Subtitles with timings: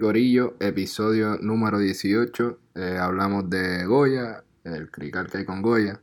[0.00, 2.58] Gorillo, episodio número 18.
[2.74, 6.00] Eh, hablamos de Goya, el crical que hay con Goya,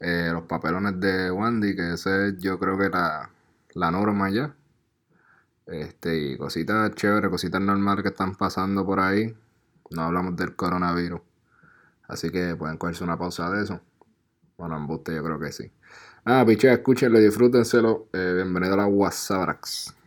[0.00, 3.30] eh, los papelones de Wandy, que ese es yo creo que la,
[3.72, 4.54] la norma ya.
[5.66, 9.34] Este, y cositas chéveres, cositas normales que están pasando por ahí.
[9.90, 11.22] No hablamos del coronavirus.
[12.08, 13.80] Así que pueden cogerse una pausa de eso.
[14.58, 15.72] Bueno, en buste yo creo que sí.
[16.26, 18.08] Ah, piche, escúchenlo disfrútenselo.
[18.12, 20.01] Eh, bienvenido a la WhatsApprax.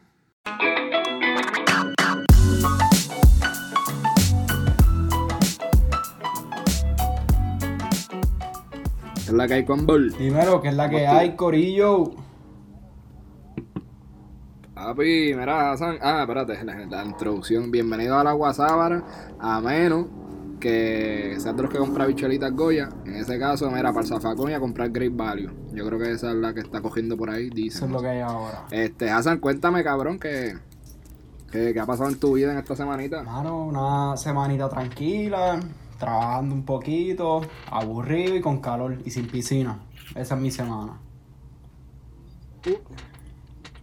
[9.26, 10.14] Es la que hay con Bol.
[10.16, 12.12] Primero, que es la que hay, Corillo.
[14.76, 15.98] Papi, mira, Hassan.
[16.00, 17.72] Ah, espérate, la, la introducción.
[17.72, 19.04] Bienvenido a la Guasábara.
[19.40, 20.06] A menos
[20.60, 22.90] que seas de los que compra bicholitas Goya.
[23.04, 25.52] En ese caso, mira, para el zafacón y a comprar Great Value.
[25.74, 27.78] Yo creo que esa es la que está cogiendo por ahí, dice.
[27.78, 28.66] Eso es lo que hay ahora.
[28.70, 30.54] Este, Hassan, cuéntame, cabrón, que,
[31.52, 33.24] que, que ha pasado en tu vida en esta semanita.
[33.24, 35.60] Mano, una semanita tranquila,
[35.98, 39.80] trabajando un poquito, aburrido y con calor y sin piscina.
[40.16, 41.00] Esa es mi semana.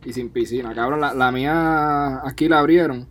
[0.05, 1.01] Y sin piscina, cabrón.
[1.01, 3.07] La, la mía aquí la abrieron.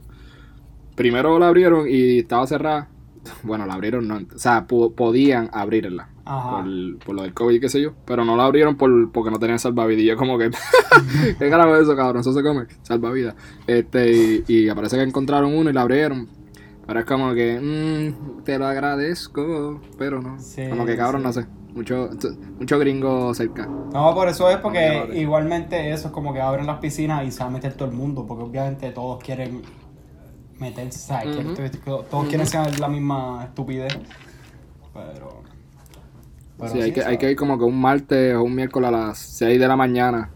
[0.96, 2.88] Primero la abrieron y estaba cerrada.
[3.44, 4.16] Bueno, la abrieron no.
[4.18, 6.10] O sea, po- podían abrirla.
[6.24, 7.94] Por, por lo del COVID, qué sé yo.
[8.06, 10.02] Pero no la abrieron por, porque no tenían salvavidas.
[10.02, 10.50] Y yo como que...
[11.40, 12.22] ¿Qué carajo es eso, cabrón?
[12.22, 12.66] Eso se come.
[12.82, 13.36] Salvavidas.
[13.68, 16.28] Este, y, y parece que encontraron uno y la abrieron.
[16.88, 17.60] Pero es como que...
[17.60, 19.82] mm, te lo agradezco.
[19.98, 20.40] Pero no.
[20.40, 21.28] Sí, como que cabrón, sí.
[21.28, 21.46] no sé.
[21.74, 22.10] Mucho,
[22.60, 23.66] mucho gringo cerca.
[23.66, 27.40] No, por eso es porque igualmente eso es como que abren las piscinas y se
[27.40, 29.62] va a meter todo el mundo, porque obviamente todos quieren
[30.60, 31.14] meterse.
[31.14, 31.56] Quieren-
[32.10, 33.98] todos quieren ser la misma estupidez,
[34.94, 35.44] pero...
[36.58, 38.92] pero sí, hay, que, hay que ir como que un martes o un miércoles a
[38.92, 40.30] las 6 de la mañana.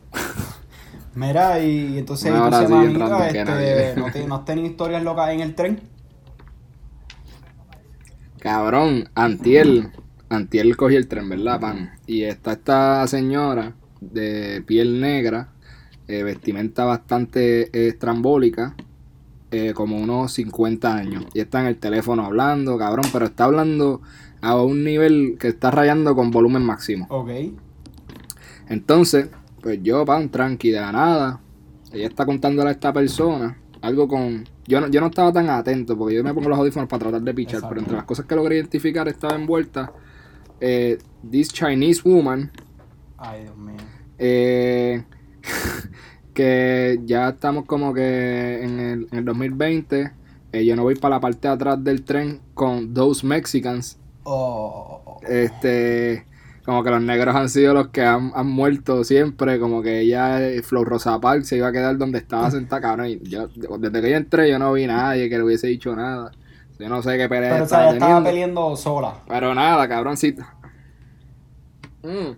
[1.16, 4.00] Mira, y entonces ¿y tu hora así, semanita, random, que este.
[4.00, 5.82] ¿no, te- ¿no has tenido historias locas en el tren?
[8.46, 9.90] Cabrón, Antiel.
[10.30, 11.94] Antiel cogió el tren, ¿verdad, pan?
[12.06, 15.50] Y está esta señora de piel negra,
[16.08, 18.76] eh, vestimenta bastante eh, estrambólica,
[19.50, 21.26] eh, como unos 50 años.
[21.34, 24.04] Y está en el teléfono hablando, cabrón, pero está hablando
[24.42, 27.08] a un nivel que está rayando con volumen máximo.
[27.10, 27.32] Ok.
[28.70, 29.28] Entonces,
[29.64, 31.42] pues yo, pan, tranqui, de la nada,
[31.92, 34.48] ella está contándole a esta persona algo con...
[34.68, 37.22] Yo no, yo no estaba tan atento porque yo me pongo los audífonos para tratar
[37.22, 39.94] de pichar, pero entre las cosas que logré identificar estaba envuelta
[40.60, 40.98] eh,
[41.30, 42.52] this Chinese woman
[43.18, 43.76] Ay, Dios mío.
[44.18, 45.04] eh,
[46.34, 50.12] que ya estamos como que en el, en el 2020
[50.52, 53.98] eh, yo no voy para la parte de atrás del tren con those Mexicans
[54.28, 55.20] Oh.
[55.30, 56.26] este
[56.66, 60.42] como que los negros han sido los que han, han muerto siempre como que ella
[60.42, 63.48] eh, Flow Rosa se iba a quedar donde estaba sentada cabrón y yo,
[63.80, 66.32] desde que yo entré yo no vi a nadie que le hubiese dicho nada
[66.80, 68.30] yo no sé qué pelea Pero o estaba sea, ella estaba teniendo.
[68.30, 69.16] peleando sola.
[69.28, 70.44] pero nada cabroncito
[72.04, 72.32] mm.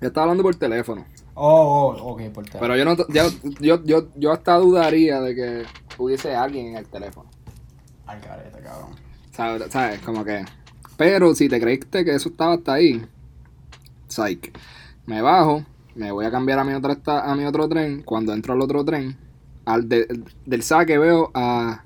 [0.00, 1.04] yo estaba hablando por teléfono
[1.34, 2.60] Oh, oh, ok, por teléfono.
[2.60, 3.22] pero yo no yo,
[3.60, 5.62] yo, yo, yo hasta dudaría de que
[5.96, 7.30] hubiese alguien en el teléfono
[8.06, 8.90] Al carete, cabrón.
[9.30, 9.72] ¿Sabes?
[9.72, 10.00] ¿Sabes?
[10.00, 10.44] Como que.
[11.02, 13.02] Pero si te creíste que eso estaba hasta ahí,
[14.06, 14.56] psych.
[15.04, 15.64] Me bajo,
[15.96, 18.04] me voy a cambiar a mi otro, esta- a mi otro tren.
[18.04, 19.16] Cuando entro al otro tren,
[19.64, 20.06] al de-
[20.46, 21.82] del saque veo a,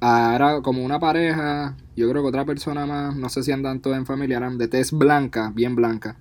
[0.00, 3.78] a- Era como una pareja, yo creo que otra persona más, no sé si andan
[3.78, 6.16] todos en familia, eran de tez blanca, bien blanca.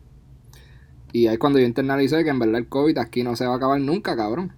[1.12, 3.58] Y ahí cuando yo internalicé que en verdad el COVID aquí no se va a
[3.58, 4.54] acabar nunca, cabrón.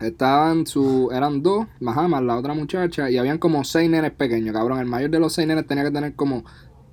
[0.00, 4.80] Estaban su, eran dos, más la otra muchacha, y habían como seis nenes pequeños, cabrón.
[4.80, 6.44] El mayor de los seis nenes tenía que tener como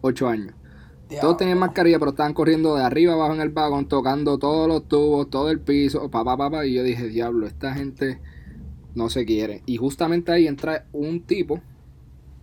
[0.07, 0.53] ocho años.
[1.21, 4.87] Todos tenían mascarilla, pero estaban corriendo de arriba abajo en el vagón, tocando todos los
[4.87, 6.65] tubos, todo el piso, papá, papá.
[6.65, 8.19] Y yo dije, diablo, esta gente
[8.93, 9.61] no se quiere.
[9.65, 11.61] Y justamente ahí entra un tipo,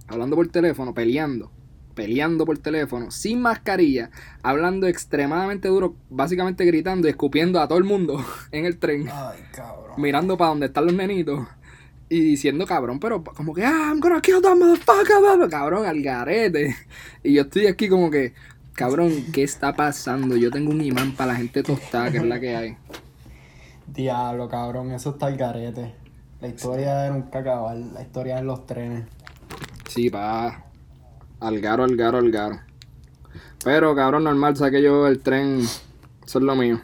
[0.09, 1.51] hablando por teléfono, peleando,
[1.95, 4.11] peleando por teléfono, sin mascarilla,
[4.43, 9.41] hablando extremadamente duro, básicamente gritando y escupiendo a todo el mundo en el tren Ay,
[9.53, 9.93] cabrón.
[9.99, 11.47] mirando para donde están los nenitos
[12.15, 16.01] y diciendo cabrón, pero como que, ah, I'm gonna kill that motherfucker, blah", cabrón, al
[16.01, 16.77] garete.
[17.25, 18.35] Y yo estoy aquí como que,
[18.75, 20.37] cabrón, ¿qué está pasando?
[20.37, 22.77] Yo tengo un imán para la gente tostada, que es la que hay.
[23.89, 25.93] Diablo, cabrón, eso está el garete.
[26.41, 29.05] La historia de nunca acabar, la historia de los trenes.
[29.89, 30.67] Sí, pa,
[31.41, 32.61] al garo, al garo, al garo.
[33.65, 36.81] Pero, cabrón, normal, saqué yo el tren, eso es lo mío.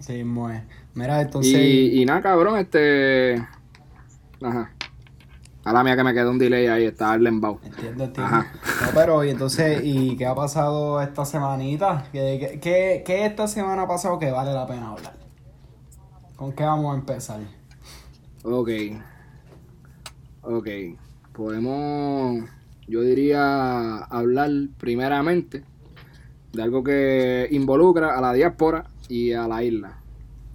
[0.00, 0.62] Sí, mue.
[0.94, 1.52] Mira, entonces.
[1.52, 3.46] Y, y nada, cabrón, este...
[4.42, 4.72] Ajá.
[5.64, 7.60] A la mía que me quedó un delay ahí, está el embao.
[7.62, 8.22] Entiendo, entiendo.
[8.24, 8.52] Ajá.
[8.84, 12.08] No, pero, y entonces, ¿y qué ha pasado esta semanita?
[12.10, 15.14] ¿Qué, qué, qué, qué esta semana ha pasado que vale la pena hablar?
[16.34, 17.40] ¿Con qué vamos a empezar?
[18.42, 18.70] Ok.
[20.42, 20.68] Ok,
[21.32, 22.42] podemos,
[22.88, 25.62] yo diría, hablar primeramente
[26.52, 30.00] de algo que involucra a la diáspora y a la isla.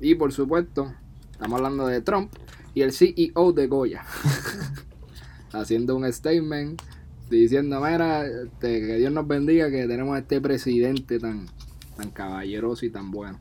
[0.02, 0.92] Y por supuesto,
[1.32, 2.34] estamos hablando de Trump
[2.78, 4.04] y el CEO de Goya.
[5.52, 6.80] Haciendo un statement
[7.28, 11.48] diciendo, mira, este, que Dios nos bendiga que tenemos a este presidente tan,
[11.96, 13.40] tan caballeroso y tan bueno.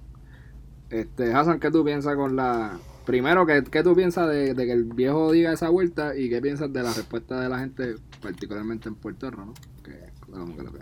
[0.88, 2.78] Este, Hassan, ¿qué tú piensas con la...
[3.04, 6.72] Primero, ¿qué, qué tú piensas de, que el viejo diga esa vuelta y qué piensas
[6.72, 9.54] de la respuesta de la gente, particularmente en Puerto Rico, ¿no?
[9.84, 10.78] Que, como que lo que...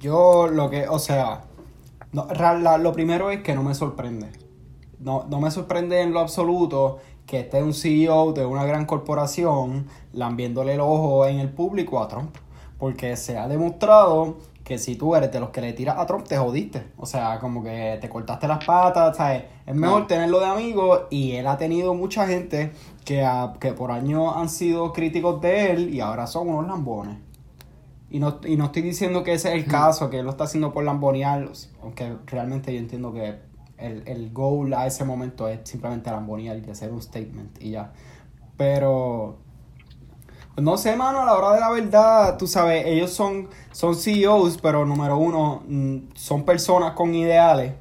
[0.00, 1.44] Yo lo que, o sea,
[2.12, 4.26] lo primero es que no me sorprende.
[4.98, 6.98] No, no me sorprende en lo absoluto
[7.30, 12.08] que esté un CEO de una gran corporación lambiéndole el ojo en el público a
[12.08, 12.34] Trump.
[12.76, 16.26] Porque se ha demostrado que si tú eres de los que le tiras a Trump,
[16.26, 16.82] te jodiste.
[16.96, 19.44] O sea, como que te cortaste las patas, ¿sabes?
[19.64, 22.72] Es mejor tenerlo de amigo y él ha tenido mucha gente
[23.04, 23.24] que,
[23.60, 27.16] que por años han sido críticos de él y ahora son unos lambones.
[28.10, 30.44] Y no, y no estoy diciendo que ese es el caso, que él lo está
[30.44, 33.49] haciendo por lambonearlos, aunque realmente yo entiendo que
[33.80, 37.92] el, el goal a ese momento es simplemente lambonear y hacer un statement y ya.
[38.56, 39.38] Pero,
[40.54, 43.94] pues no sé, mano, a la hora de la verdad, tú sabes, ellos son, son
[43.94, 47.74] CEOs, pero número uno, mm, son personas con ideales.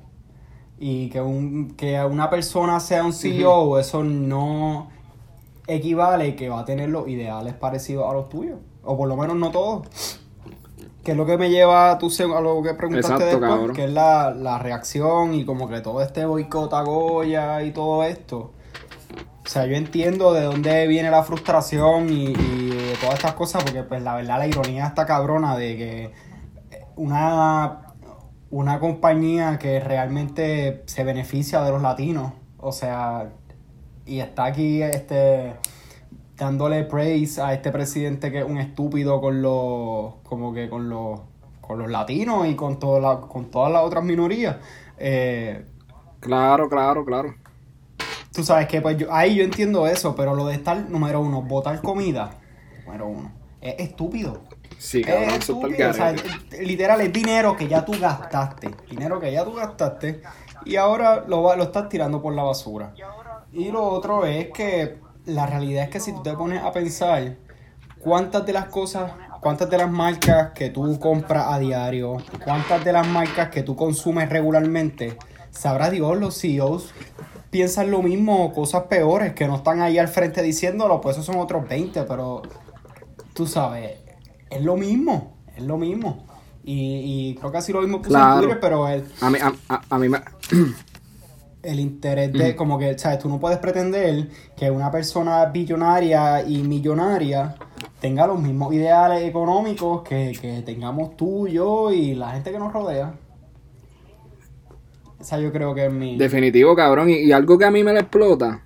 [0.78, 4.90] Y que, un, que una persona sea un CEO, eso no
[5.68, 8.60] equivale que va a tener los ideales parecidos a los tuyos.
[8.84, 10.20] O por lo menos no todos.
[11.10, 13.76] Que es lo que me lleva a, tu, a lo que preguntaste Exacto, después, cabrón.
[13.76, 18.04] que es la, la reacción y como que todo este boicot a Goya y todo
[18.04, 18.54] esto.
[19.44, 23.82] O sea, yo entiendo de dónde viene la frustración y, y todas estas cosas, porque
[23.82, 26.12] pues la verdad la ironía está cabrona de que
[26.96, 27.88] una,
[28.52, 33.32] una compañía que realmente se beneficia de los latinos, o sea,
[34.06, 35.56] y está aquí este
[36.40, 41.20] dándole praise a este presidente que es un estúpido con los como que con los
[41.62, 44.58] con los latinos y con toda la, con todas las otras minorías.
[44.98, 45.66] Eh,
[46.20, 47.36] Claro, claro, claro.
[48.34, 51.42] Tú sabes que pues yo, ahí yo entiendo eso, pero lo de estar, número uno,
[51.42, 52.32] botar comida,
[52.86, 53.32] número uno,
[53.62, 54.42] es estúpido.
[54.78, 56.16] Sí, cabrón, Es estúpido, o sea,
[56.62, 58.70] literal, es dinero que ya tú gastaste.
[58.90, 60.22] Dinero que ya tú gastaste
[60.66, 62.94] y ahora lo, lo estás tirando por la basura.
[63.52, 67.36] Y lo otro es que la realidad es que si tú te pones a pensar
[68.00, 69.12] cuántas de las cosas,
[69.42, 73.76] cuántas de las marcas que tú compras a diario, cuántas de las marcas que tú
[73.76, 75.18] consumes regularmente,
[75.52, 76.94] sabrá Dios, los CEOs
[77.50, 81.26] piensan lo mismo o cosas peores que no están ahí al frente diciéndolo, pues esos
[81.26, 82.42] son otros 20, pero
[83.34, 83.98] tú sabes,
[84.50, 86.26] es lo mismo, es lo mismo.
[86.64, 88.34] Y, y creo que así lo mismo puse Claro.
[88.36, 90.20] en Twitter, pero el, A mí, a, a- a mí me...
[91.62, 93.20] el interés de, como que, ¿sabes?
[93.20, 97.56] Tú no puedes pretender que una persona billonaria y millonaria
[98.00, 102.72] tenga los mismos ideales económicos que, que tengamos tú, yo y la gente que nos
[102.72, 103.14] rodea.
[105.20, 106.18] Esa yo creo que es mi...
[106.18, 107.10] Definitivo, cabrón.
[107.10, 108.64] Y, y algo que a mí me le explota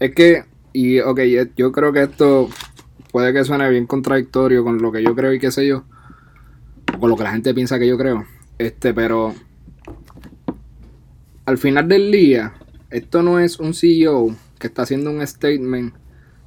[0.00, 1.20] es que, y ok,
[1.56, 2.48] yo creo que esto
[3.12, 5.84] puede que suene bien contradictorio con lo que yo creo y qué sé yo,
[6.94, 8.24] o con lo que la gente piensa que yo creo.
[8.58, 9.34] Este, pero
[11.50, 12.54] al final del día,
[12.90, 15.92] esto no es un CEO que está haciendo un statement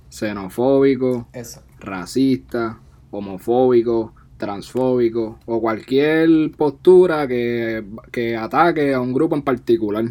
[0.10, 1.62] xenofóbico, Eso.
[1.80, 2.80] racista,
[3.12, 10.06] homofóbico, transfóbico o cualquier postura que, que ataque a un grupo en particular.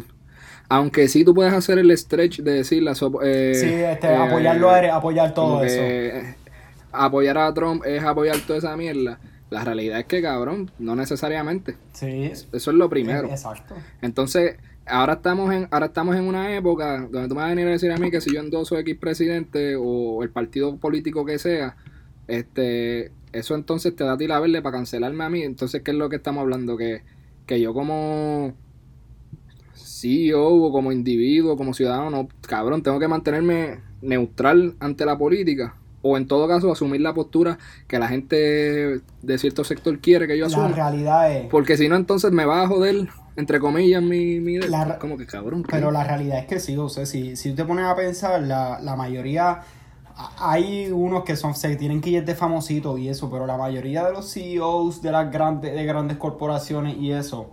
[0.69, 4.15] Aunque sí tú puedes hacer el stretch de decir la so- eh, Sí, este, eh,
[4.15, 5.81] apoyarlo es apoyar todo eso.
[6.91, 9.19] apoyar a Trump es apoyar toda esa mierda.
[9.49, 11.75] La realidad es que, cabrón, no necesariamente.
[11.91, 12.23] Sí.
[12.31, 13.27] Eso es lo primero.
[13.27, 13.75] Exacto.
[14.01, 17.67] Entonces, ahora estamos en ahora estamos en una época donde tú me vas a venir
[17.67, 21.39] a decir a mí que si yo endoso X presidente o el partido político que
[21.39, 21.77] sea,
[22.27, 25.41] este eso entonces te da a ti la verde para cancelarme a mí.
[25.41, 26.77] Entonces, ¿qué es lo que estamos hablando?
[26.77, 27.01] Que,
[27.47, 28.53] que yo como
[29.73, 35.75] CEO o como individuo, como ciudadano, no, cabrón, tengo que mantenerme neutral ante la política.
[36.03, 40.37] O en todo caso, asumir la postura que la gente de cierto sector quiere que
[40.37, 40.67] yo La asuma.
[40.67, 41.47] realidad es...
[41.49, 44.39] Porque si no, entonces me va a joder, entre comillas, mi...
[44.39, 45.63] mi La como que cabrón.
[45.63, 45.69] ¿qué?
[45.71, 48.79] Pero la realidad es que sí, o sea, si, si te pones a pensar, la,
[48.81, 49.61] la mayoría,
[50.39, 54.05] hay unos que son, se tienen que ir de famositos y eso, pero la mayoría
[54.05, 57.49] de los CEOs de las grandes, de grandes corporaciones y eso,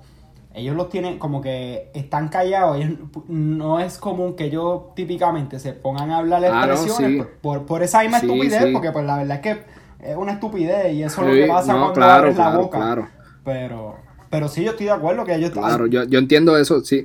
[0.54, 5.72] ellos los tienen como que están callados, ellos- no es común que ellos típicamente se
[5.72, 7.16] pongan a hablar Ah, no, expresiones sí.
[7.16, 8.72] por, por, por esa misma Sí, estupidez, sí.
[8.72, 9.64] porque pues la verdad es que
[10.10, 12.62] es una estupidez y eso es lo que pasa no, cuando claro, abres la claro,
[12.62, 12.78] boca.
[12.78, 13.08] claro.
[13.44, 13.96] Pero,
[14.30, 17.04] pero sí, yo estoy de acuerdo que ellos Claro, yo, yo entiendo eso, sí.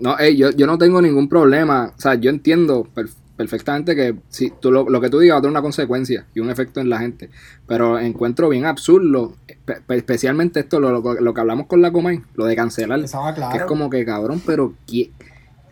[0.00, 1.92] No, ey, yo, yo no tengo ningún problema.
[1.96, 5.38] O sea, yo entiendo per- perfectamente que si tú lo, lo que tú digas va
[5.38, 7.30] a tener una consecuencia y un efecto en la gente.
[7.66, 12.20] Pero encuentro bien absurdo, espe- especialmente esto, lo, lo- lo que hablamos con la Comay,
[12.34, 13.00] lo de cancelar.
[13.00, 13.52] Estaba claro.
[13.52, 15.10] Que es como que, cabrón, pero ¿qué,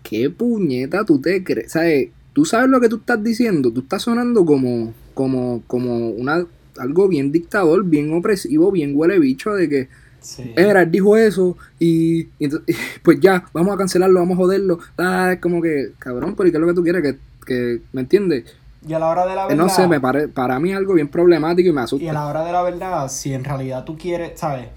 [0.03, 1.73] qué puñeta tú te crees?
[1.73, 2.09] ¿Sabes?
[2.33, 3.71] Tú sabes lo que tú estás diciendo.
[3.71, 6.47] Tú estás sonando como, como, como una,
[6.79, 9.89] algo bien dictador, bien opresivo, bien huele bicho de que,
[10.25, 10.55] Sí.
[10.57, 14.39] era, él dijo eso y, y ento- y, pues ya, vamos a cancelarlo, vamos a
[14.43, 14.79] joderlo.
[14.99, 17.03] Ah, es como que, cabrón, pero ¿y qué es lo que tú quieres?
[17.03, 18.45] Que, que ¿me entiendes?
[18.87, 19.63] Y a la hora de la Eh, verdad.
[19.65, 22.13] No sé, me pare, para mí es algo bien problemático y me Y a asusta.
[22.13, 24.69] la hora de la verdad, si en realidad tú quieres, ¿sabes?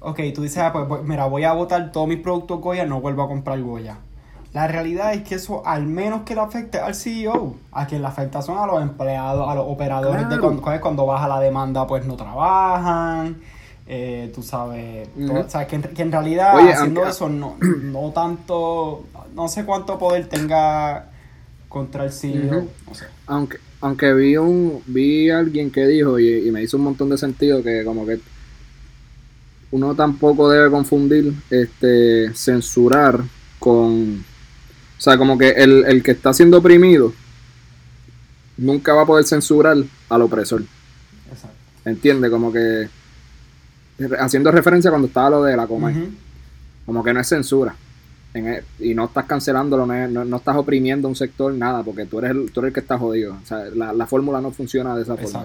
[0.00, 3.00] Ok, tú dices, ah, pues voy- mira, voy a botar todos mis productos Goya, no
[3.00, 3.98] vuelvo a comprar Goya.
[4.52, 8.08] La realidad es que eso, al menos que le afecte al CEO, a quien le
[8.08, 10.42] afecta son a los empleados, a los operadores de Claro.
[10.42, 13.36] cuando, cuando- cuando baja la demanda, pues no trabajan.
[13.86, 17.28] Eh, tú sabes, todo- o sea, que en, que en realidad Oye, haciendo aunque- eso
[17.28, 21.10] no, no tanto, no sé cuánto poder tenga
[21.68, 22.66] contra el CEO.
[23.26, 27.18] Aunque, aunque vi un, vi alguien que dijo y, y me hizo un montón de
[27.18, 28.20] sentido que como que
[29.70, 33.20] uno tampoco debe confundir este censurar
[33.58, 34.22] con
[34.98, 37.12] o sea como que el, el que está siendo oprimido
[38.58, 39.78] nunca va a poder censurar
[40.10, 40.62] al opresor
[41.30, 41.56] Exacto.
[41.86, 42.30] ¿entiendes?
[42.30, 42.88] como que
[44.18, 45.92] haciendo referencia cuando estaba lo de la coma
[46.86, 47.74] como que no es censura
[48.34, 52.06] En e- y no estás cancelándolo, no, no- no estás oprimiendo un sector, nada, porque
[52.06, 53.34] tú eres el, tú eres el que está jodido.
[53.42, 55.40] O sea, la, la fórmula no funciona de esa forma.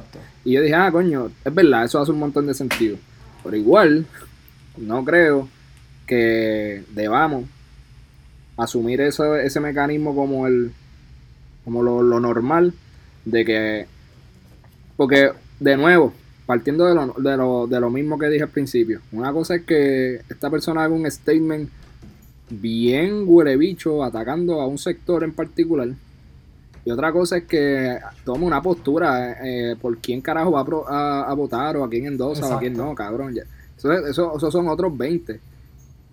[0.46, 2.96] Y yo dije, ah, coño, es verdad, eso hace un montón de sentido.
[3.44, 4.06] Pero igual,
[4.78, 5.50] no creo
[6.08, 7.44] que debamos
[8.56, 10.72] asumir eso, ese mecanismo como el
[11.66, 12.74] como lo, lo normal
[13.26, 13.86] de que
[14.96, 16.14] porque de nuevo
[16.48, 19.64] partiendo de lo, de, lo, de lo mismo que dije al principio una cosa es
[19.64, 21.70] que esta persona haga un statement
[22.50, 25.90] bien huele bicho atacando a un sector en particular
[26.86, 30.88] y otra cosa es que tome una postura eh, por quién carajo va a, pro-
[30.88, 32.90] a- a votar o a quién endosa o a quién Exacto.
[32.92, 33.34] no, cabrón.
[33.34, 33.44] Ya.
[33.78, 35.38] Eso, eso, esos son otros 20.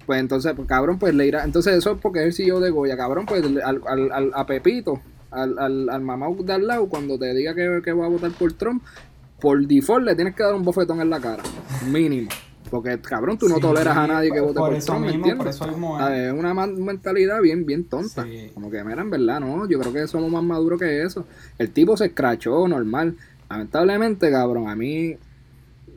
[0.05, 1.45] Pues entonces, pues, cabrón, pues le irá.
[1.45, 4.47] Entonces, eso es porque es el CEO de Goya, cabrón, pues al, al, al- a
[4.47, 5.01] Pepito,
[5.31, 8.33] al, al, al mamá de al lado, cuando te diga que, que va a votar
[8.33, 8.83] por Trump,
[9.45, 11.43] por default le tienes que dar un bofetón en la cara,
[11.87, 12.31] mínimo.
[12.71, 15.13] Porque, cabrón, tú no Sí, toleras a nadie que vote por por, eso Trump, ¿me
[15.13, 15.57] mismo, entiendes?
[15.59, 16.09] por eso mismo.
[16.09, 18.25] Es una mentalidad bien, bien tonta.
[18.25, 18.51] Sí.
[18.55, 21.27] Como que, mira, en verdad, no, yo creo que somos más maduros que eso.
[21.59, 23.17] El tipo se escrachó, normal.
[23.51, 25.15] Lamentablemente, cabrón, a mí...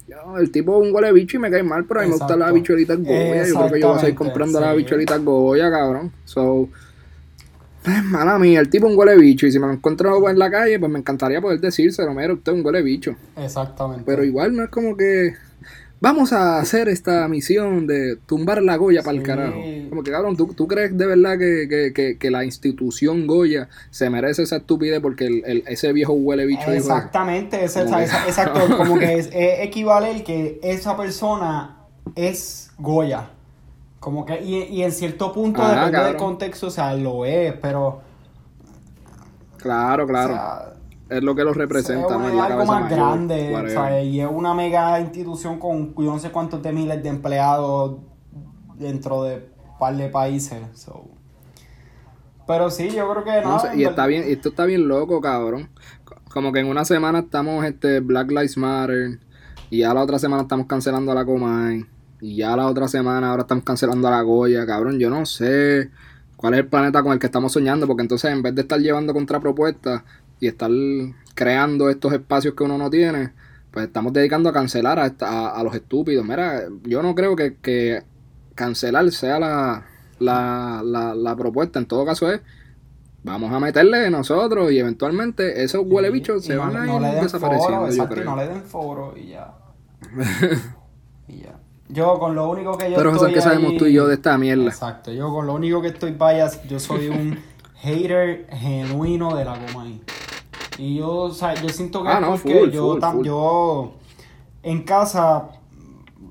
[0.10, 2.18] yo, el tipo es un huele bicho y me cae mal, pero a mí me
[2.18, 2.56] gustan las Exacto.
[2.56, 3.48] bichuelitas Goya.
[3.48, 6.12] Yo creo que yo voy a seguir comprando las bichuelitas Goya, cabrón.
[6.26, 6.68] So,
[8.06, 9.48] mala mía, el tipo es un huele bicho.
[9.48, 12.52] Y si me lo encuentro en la calle, pues me encantaría poder decírselo, mira, usted
[12.52, 13.16] es un huele bicho.
[13.38, 14.04] Exactamente.
[14.06, 15.34] Pero igual no es como que
[16.00, 19.56] vamos a hacer esta misión de tumbar la Goya para el carajo.
[19.90, 23.68] Como que cabrón, ¿tú, tú crees de verdad que, que, que, que la institución Goya
[23.90, 26.72] se merece esa estupidez porque el, el- ese viejo huele bicho?
[26.72, 31.78] Exactamente, ese- Como que- esa- exacto, como que es, es equivale el que esa persona
[32.16, 33.30] es Goya.
[34.08, 37.52] Como que, y, y en cierto punto, Ajá, depende del contexto, o sea, lo es,
[37.62, 38.00] pero.
[39.58, 40.34] Claro, claro.
[40.34, 40.74] O sea,
[41.10, 43.70] es lo que lo es representa, Es la algo más mayor, grande.
[43.74, 44.06] ¿sabes?
[44.06, 47.98] Y es una mega institución con yo no sé cuántos de miles de empleados
[48.76, 50.58] dentro de un par de países.
[50.74, 51.04] so.
[52.48, 53.60] Pero sí, yo creo que No no.
[53.60, 55.70] sé, y está bien, esto está bien loco, cabrón.
[56.30, 59.20] Como que en una semana estamos este Black Lives Matter
[59.70, 61.86] y ya la otra semana estamos cancelando a la Comay
[62.22, 65.00] y ya la otra semana ahora estamos cancelando a la Goya, cabrón.
[65.00, 65.92] Yo no sé
[66.36, 68.80] cuál es el planeta con el que estamos soñando, porque entonces en vez de estar
[68.80, 70.04] llevando contrapropuestas
[70.40, 70.70] y estar
[71.36, 73.32] creando estos espacios que uno no tiene,
[73.72, 76.26] pues estamos dedicando a cancelar a, esta- a, a los estúpidos.
[76.26, 78.04] Mira, yo no creo que, que
[78.56, 79.86] cancelar sea la,
[80.20, 81.80] la, la, la propuesta.
[81.80, 82.42] En todo caso es
[83.24, 87.88] vamos a meterle nosotros y eventualmente esos huele bichos se no van a ir desapareciendo,
[87.88, 88.26] foro, yo exacto, y creo.
[88.26, 89.54] no le den foro y ya.
[91.28, 91.60] y ya.
[91.90, 94.08] Yo con lo único que yo Pero eso estoy es que sabemos tú y yo
[94.08, 94.66] de esta mierda.
[94.66, 97.40] Exacto, yo con lo único que estoy vaya, yo soy un
[97.82, 100.02] hater genuino de la Comay.
[100.78, 103.26] Y yo, o sea, yo siento que Ah, no, porque full, yo, full, tam- full.
[103.26, 103.92] yo
[104.64, 105.46] en casa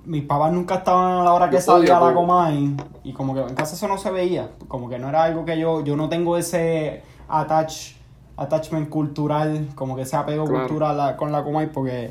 [0.05, 2.15] mis papás nunca estaban a la hora que Yo salía odio la.
[2.15, 5.45] Comay y como que en casa eso no se veía, como que no era algo
[5.45, 7.95] que yo yo no tengo ese attach
[8.37, 10.61] attachment cultural, como que ese apego Claro.
[10.69, 12.11] cultural a- con la Comay porque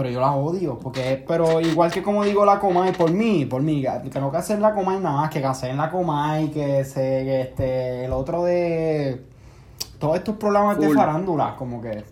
[0.00, 3.60] pero yo la odio, porque pero igual que como digo la Comay, por mí, por
[3.60, 7.00] mí, que no que hacer la Comay nada más, que cancelen la Comay, que se,
[7.00, 9.22] que este, el otro de
[9.98, 12.02] todos estos programas de farándula, como que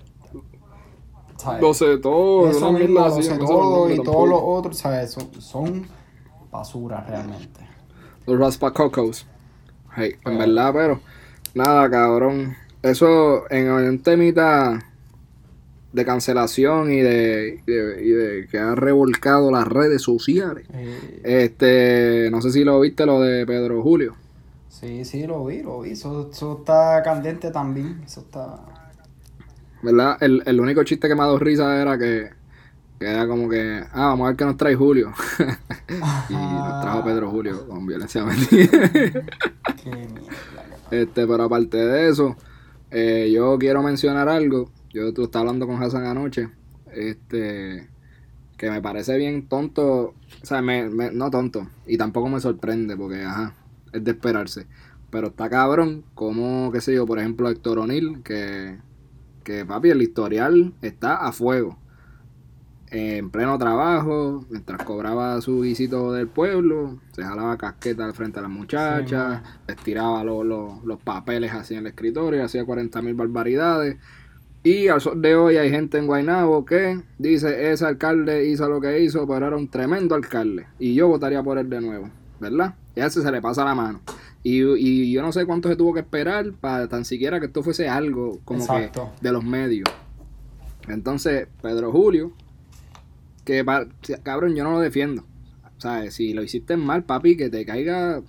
[1.38, 1.62] ¿sabes?
[1.62, 4.12] Lo sé todo, Eso una mismo, lo así, sé no todo y tampoco.
[4.16, 5.12] todos los otros, ¿sabes?
[5.12, 5.87] Son, son
[6.50, 7.61] basura realmente.
[8.26, 9.26] Los raspacocos.
[9.97, 11.00] Hey, en Pero- verdad, pero
[11.54, 12.54] nada, cabrón.
[12.83, 14.78] eso en un temita
[15.92, 20.68] de cancelación y de, y de, y de que ha revolcado las redes sociales.
[20.73, 24.16] Eh, Este, no sé si lo viste lo de Pedro Julio.
[24.68, 25.90] sí, sí, lo vi, lo vi.
[25.92, 28.02] Eso, eso está candente también.
[28.04, 28.64] Eso está.
[29.80, 30.16] ¿Verdad?
[30.21, 32.30] El, el único chiste que me ha dado risa era que,
[32.99, 35.12] que era como que, ah, vamos a ver qué nos trae Julio.
[36.28, 38.25] y nos trajo Pedro Julio con violencia.
[39.76, 40.68] Qué mierda.
[40.90, 42.37] Este, pero aparte de eso,
[42.90, 44.73] eh, yo quiero mencionar algo.
[44.99, 46.50] Yo tú estaba hablando con Hassan anoche.
[46.93, 47.88] Este,
[48.57, 50.14] que me parece bien tonto.
[50.43, 51.69] O sea, me, me- no tonto.
[51.87, 53.55] Y tampoco me sorprende porque, ajá,
[53.93, 54.67] es de esperarse.
[55.11, 58.78] Pero está cabrón, como, qué sé yo, por ejemplo, Héctor O'Neill, que,
[59.45, 61.78] que papi, el historial está a fuego.
[62.90, 68.43] En pleno trabajo, mientras cobraba su visito del pueblo, se jalaba casqueta al frente a
[68.43, 73.12] las muchachas, les tiraba los, los, los papeles así en el escritorio, hacía 40 mil
[73.14, 73.99] barbaridades.
[74.68, 78.82] Y al sol de hoy hay gente en Guaynabo que dice, ese alcalde hizo lo
[78.82, 80.66] que hizo, pero era un tremendo alcalde.
[80.78, 82.75] Y yo votaría por él de nuevo, ¿verdad?
[82.94, 84.02] Y a ese se le pasa la mano.
[84.42, 87.62] Y, y yo no sé cuánto se tuvo que esperar para tan siquiera que esto
[87.62, 89.10] fuese algo como Exacto.
[89.18, 89.88] que de los medios.
[90.87, 92.32] Entonces, Pedro Julio,
[93.46, 93.64] que
[94.22, 95.25] cabrón, yo no lo defiendo.
[95.78, 98.20] O sea, si lo hiciste mal, papi, que te caiga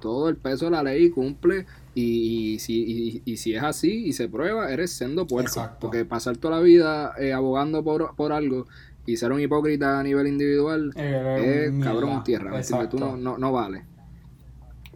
[0.00, 1.66] todo el peso de la ley, cumple.
[1.94, 5.48] Y, y si, y, y si es así y se prueba, eres siendo puerco.
[5.48, 5.78] Exacto.
[5.80, 8.66] Porque pasar toda la vida eh, abogando por, por algo
[9.06, 12.60] y ser un hipócrita a nivel individual es cabrón tierra.
[12.90, 13.84] Tú no, no, no vale.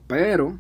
[0.07, 0.59] Pero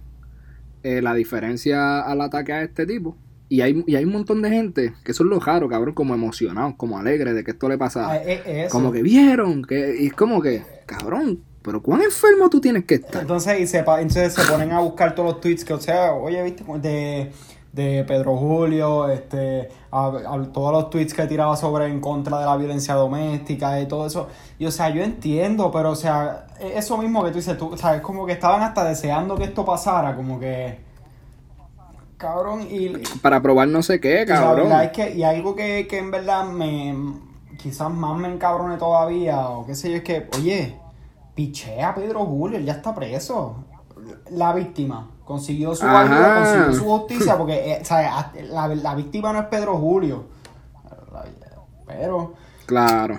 [0.82, 3.16] eh, la diferencia al ataque a este tipo.
[3.48, 6.76] Y hay, y hay un montón de gente que son los raros, cabrón, como emocionados,
[6.76, 8.08] como alegres de que esto le pasa.
[8.08, 8.72] Ah, eh, eh, eso.
[8.72, 12.96] Como que vieron, que y es como que, cabrón, pero cuán enfermo tú tienes que
[12.96, 13.22] estar.
[13.22, 16.42] Entonces, y se, entonces se ponen a buscar todos los tweets que, o sea, oye,
[16.42, 17.32] viste, de,
[17.72, 22.46] de Pedro Julio, este, a, a todos los tweets que tiraba sobre en contra de
[22.46, 24.28] la violencia doméstica y todo eso.
[24.58, 27.68] Y, o sea, yo entiendo, pero, o sea, e- eso mismo que tú dices, tú,
[27.74, 30.78] o sea, es como que estaban hasta deseando que esto pasara, como que,
[32.16, 32.88] cabrón, y,
[33.22, 34.68] Para probar no sé qué, y cabrón.
[34.68, 36.94] verdad es que, y algo que, que en verdad me,
[37.58, 40.76] quizás más me encabrone todavía, o qué sé yo, es que, oye,
[41.40, 43.64] pichea a Pedro Julio, él ya está preso.
[44.32, 49.32] La víctima consiguió su ayuda, consiguió su justicia, porque, eh, o sea, la, la víctima
[49.32, 50.24] no es Pedro Julio.
[51.86, 52.34] Pero,
[52.66, 53.18] Claro,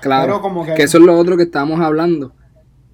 [0.00, 0.24] claro.
[0.26, 0.82] Pero como que- que...
[0.84, 2.32] eso es lo otro que estamos hablando.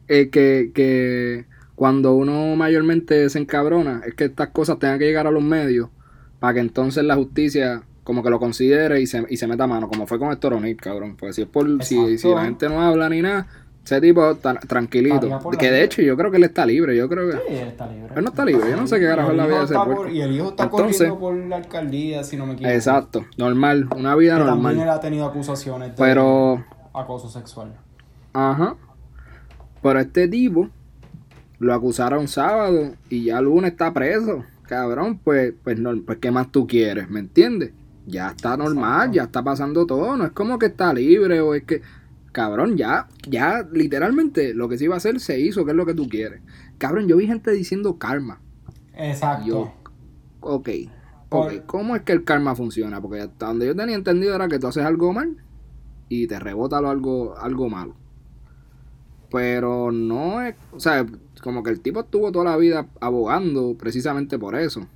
[0.09, 5.26] Eh, que, que cuando uno mayormente se encabrona, es que estas cosas tengan que llegar
[5.26, 5.88] a los medios
[6.38, 9.88] para que entonces la justicia como que lo considere y se, y se meta mano,
[9.88, 11.16] como fue con Héctor O'Neill, cabrón.
[11.16, 13.46] Pues si es por, si, si la gente no habla ni nada,
[13.87, 15.40] ese tipo está tranquilito.
[15.59, 17.37] Que de hecho yo creo que él está libre, yo creo que...
[17.49, 18.12] sí, él está libre.
[18.16, 19.75] Él no está libre, yo no sé qué carajo el es la vida de ese
[19.75, 22.75] por- Y el hijo está Entonces- corriendo por la alcaldía, si no me equivoco.
[22.75, 24.96] Exacto, normal, una vida Que también él normal.
[24.96, 26.64] ha tenido acusaciones de Pero...
[26.92, 27.72] acoso sexual.
[28.33, 28.77] Ajá.
[29.83, 30.68] Pero este tipo
[31.59, 34.44] lo acusaron sábado y ya lunes está preso.
[34.66, 37.09] Cabrón, pues, pues, no, pues ¿qué más tú quieres?
[37.09, 37.72] ¿Me entiendes?
[38.05, 39.12] Ya está normal, Exacto.
[39.16, 40.16] ya está pasando todo.
[40.16, 41.83] No es como que está libre o es que...
[42.37, 45.87] Cabrón, ya, ya literalmente lo que se iba a hacer se hizo, que es lo
[45.87, 46.42] que tú quieres.
[46.77, 48.42] Cabrón, yo vi gente diciendo karma.
[48.94, 49.46] Exacto.
[49.46, 49.72] Yo,
[50.40, 50.68] ok,
[51.31, 53.01] ok, ¿cómo es que el karma funciona?
[53.01, 55.38] Porque hasta donde yo tenía entendido era que tú haces algo mal
[56.11, 57.94] y te rebota algo, algo malo.
[59.31, 61.07] Pero no es, o sea,
[61.42, 64.87] como que el tipo estuvo toda la vida abogando precisamente por eso.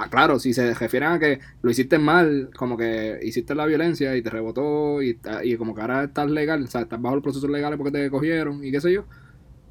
[0.00, 4.16] Ah, claro, si se refieren a que lo hiciste mal, como que hiciste la violencia
[4.16, 7.22] y te rebotó y, y como que ahora estás legal, o sea, estás bajo los
[7.24, 9.06] procesos legales porque te cogieron y qué sé yo,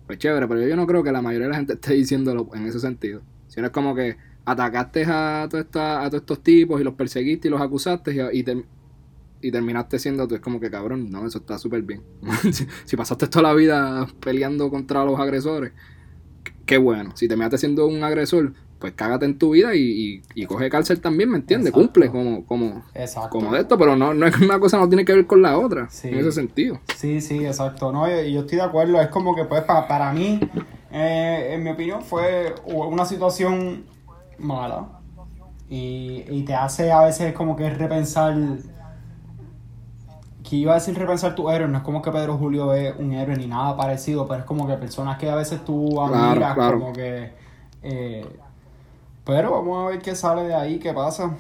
[0.08, 2.68] pues chévere, pero yo no creo que la mayoría de la gente esté diciéndolo en
[2.68, 3.22] ese sentido.
[3.48, 7.62] Si no es como que atacaste a, todos estos tipos y los perseguiste y los
[7.62, 8.66] acusaste y, y, ter-
[9.42, 12.04] y terminaste siendo tú, es como que cabrón, no, eso está súper bien.
[12.86, 15.74] si pasaste toda la vida peleando contra los agresores,
[16.66, 17.12] qué bueno.
[17.16, 21.02] Si terminaste siendo un agresor, pues cágate en tu vida y, y, y coge cárcel
[21.02, 21.72] también, ¿me entiendes?
[21.74, 23.30] Cumple como, como, Exacto.
[23.30, 25.58] como de esto, pero no, no es una cosa no tiene que ver con la
[25.58, 26.10] otra, Sí.
[26.10, 26.80] en ese sentido.
[26.96, 27.92] Sí, sí, exacto.
[27.92, 29.02] No, y yo estoy de acuerdo.
[29.02, 30.40] Es como que, pues, pa- para mí,
[30.92, 33.86] eh, en mi opinión, fue una situación
[34.38, 34.90] mala.
[35.70, 38.36] Y, y te hace a veces como que repensar.
[40.48, 41.68] Que iba a decir repensar tu héroe.
[41.68, 44.66] No es como que Pedro Julio es un héroe ni nada parecido, pero es como
[44.66, 46.80] que personas que a veces tú admiras, claro.
[46.80, 47.32] como que.
[47.84, 48.26] eh,
[49.28, 51.36] pero vamos a ver qué sale de ahí, qué pasa.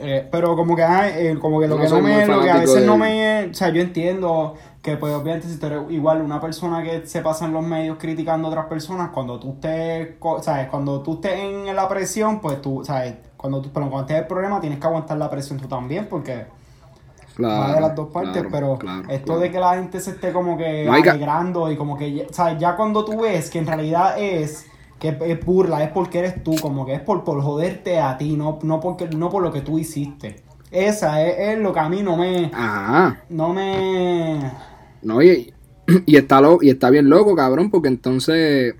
[0.00, 2.58] Eh, pero como que, eh, como que lo No que no me, lo que a
[2.58, 6.40] veces no me, o sea, yo entiendo que pues obviamente si tú eres igual una
[6.40, 10.10] persona que se pasa en los medios criticando a otras personas, cuando tú estés,
[10.42, 14.22] sabes, cuando tú estés en la presión, pues tú, sabes, cuando tú, pero cuando tienes
[14.22, 16.46] el problema tienes que aguantar la presión tú también, porque
[17.34, 20.10] Claro, va de las dos partes, claro, pero claro, esto de que la gente se
[20.12, 23.20] esté como que No que- alegrando y como que, ya- o sea, ya cuando tú
[23.20, 24.66] ves que en realidad es
[24.98, 28.36] que es burla, es porque eres tú, como que es por, por joderte a ti,
[28.36, 30.42] no, no, porque, no por lo que tú hiciste.
[30.70, 33.22] Esa es, es lo que a mí no me, Ajá.
[33.28, 34.52] no me...
[35.02, 35.52] No, y,
[36.06, 38.74] y está lo, y está bien loco, cabrón, porque entonces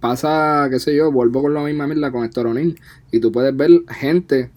[0.00, 2.76] pasa, qué sé yo, vuelvo con la misma mierda con Estoronín.
[3.10, 4.50] Y tú puedes ver gente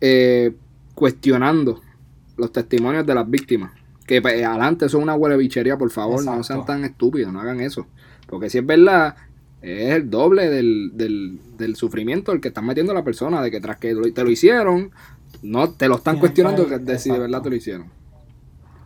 [0.00, 0.54] eh,
[0.94, 1.80] cuestionando
[2.36, 3.72] los testimonios de las víctimas.
[4.06, 7.40] Que pues, adelante, eso es una huele bichería, por favor, no sean tan estúpidos, no
[7.40, 7.86] hagan eso.
[8.28, 9.16] Porque si es verdad,
[9.62, 13.60] es el doble del, del, del sufrimiento el que están metiendo la persona, de que
[13.60, 14.90] tras que te lo hicieron,
[15.42, 17.86] no te lo están cuestionando de si de verdad te lo hicieron.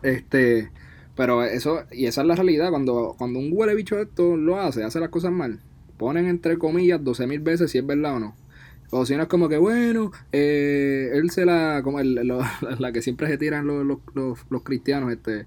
[0.03, 0.69] Este,
[1.15, 4.83] pero eso, y esa es la realidad, cuando, cuando un huele bicho esto lo hace,
[4.83, 5.59] hace las cosas mal,
[5.97, 8.35] ponen entre comillas 12 mil veces si es verdad o no.
[8.89, 12.41] O si no es como que, bueno, eh, él se la, como el- lo-
[12.79, 15.45] la que siempre se tiran los, los, los, los cristianos, este,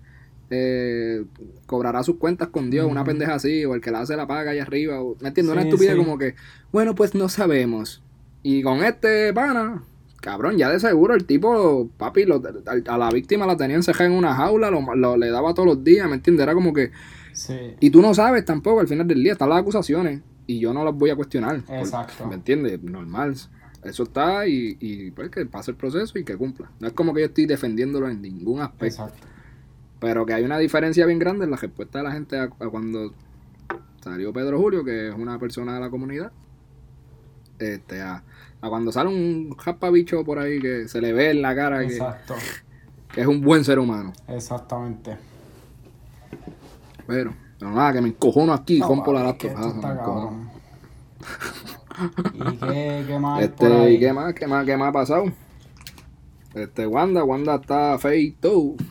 [0.50, 1.24] eh,
[1.66, 4.50] cobrará sus cuentas con Dios, una pendeja así, o el que la hace la paga
[4.50, 5.52] allá arriba, o, ¿me entiendes?
[5.52, 5.98] Una Sí, estupidez sí.
[5.98, 6.34] como que,
[6.72, 8.02] bueno, pues no sabemos.
[8.42, 9.82] Y con este pana,
[10.20, 12.42] cabrón, ya de seguro el tipo, papi, lo-
[12.88, 15.84] a, la víctima la tenía encejada en una jaula, lo, lo- le daba todos los
[15.84, 16.42] días, ¿me entiendes?
[16.44, 16.90] Era como que,
[17.32, 20.74] Sí, y tú no sabes tampoco al final del día, están las acusaciones, y yo
[20.74, 21.62] no las voy a cuestionar.
[21.62, 22.26] por- Exacto.
[22.26, 22.82] ¿Me entiendes?
[22.82, 23.34] Normal.
[23.84, 26.70] Eso está y, y pues que pase el proceso y que cumpla.
[26.80, 29.04] No es como que yo estoy defendiéndolo en ningún aspecto.
[29.04, 29.26] exacto.
[30.00, 32.68] Pero que hay una diferencia bien grande en la respuesta de la gente a, a
[32.70, 33.12] cuando
[34.02, 36.32] salió Pedro Julio, que es una persona de la comunidad,
[37.58, 38.22] este, a,
[38.62, 39.54] a cuando sale un
[39.92, 43.78] bicho por ahí que se le ve en la cara que, es un buen ser
[43.78, 44.12] humano.
[44.28, 45.16] exactamente.
[47.06, 49.50] Pero, pero nada, que me encojono aquí No, rompo la laptop.
[49.56, 50.30] Ah.
[52.34, 53.90] ¿Y qué, qué más Este?
[53.92, 54.32] ¿y qué más?
[54.32, 54.64] ¿Qué más?
[54.64, 55.24] ¿Qué más ha pasado?
[56.54, 58.74] Este, Wanda, Wanda está feito.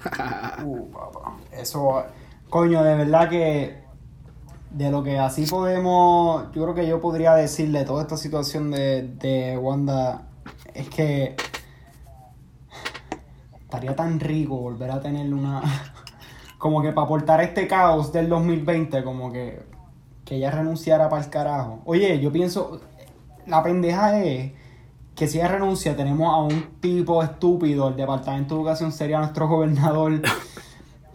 [0.66, 0.90] Uh.
[1.52, 2.04] Eso,
[2.50, 3.80] coño, de verdad que
[4.72, 9.04] de lo que así podemos, yo creo que yo podría decirle toda esta situación de,
[9.04, 10.28] de Wanda
[10.74, 11.36] es que
[13.62, 15.62] estaría tan rico volver a tener una,
[16.58, 19.64] como que para aportar este caos del 2020, como que,
[20.26, 21.82] que ella renunciara para el carajo.
[21.86, 22.82] Oye, yo pienso,
[23.48, 24.52] la pendeja es
[25.20, 29.48] que si ella renuncia tenemos a un tipo estúpido, el Departamento de Educación sería nuestro
[29.48, 30.22] gobernador.